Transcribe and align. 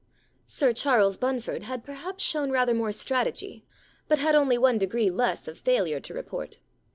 * 0.29 0.43
Sir 0.47 0.73
Charles 0.73 1.15
Bunford 1.15 1.61
had 1.61 1.83
perhaps 1.85 2.23
shown 2.23 2.49
rather 2.49 2.73
more 2.73 2.91
strategy, 2.91 3.67
but 4.07 4.17
had 4.17 4.33
only 4.33 4.57
one 4.57 4.79
degree 4.79 5.11
less 5.11 5.47
of 5.47 5.59
failure 5.59 5.99
to 5.99 6.13
report. 6.15 6.57